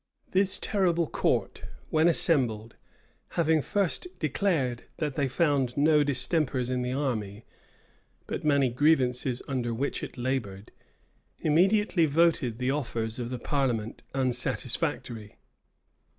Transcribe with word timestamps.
This 0.31 0.57
terrible 0.57 1.05
court, 1.07 1.61
when 1.91 2.07
assembled, 2.07 2.75
having 3.37 3.61
first 3.61 4.07
declared 4.17 4.85
that 4.97 5.13
they 5.13 5.27
found 5.27 5.77
no 5.77 6.03
distempers 6.03 6.71
in 6.71 6.81
the 6.81 6.91
army, 6.91 7.45
but 8.25 8.43
many 8.43 8.69
grievances 8.69 9.43
under 9.47 9.75
which 9.75 10.01
it 10.01 10.17
labored, 10.17 10.71
immediately 11.37 12.07
voted 12.07 12.57
the 12.57 12.71
offers 12.71 13.19
of 13.19 13.29
the 13.29 13.37
parliament 13.37 14.01
unsatisfactory. 14.15 15.37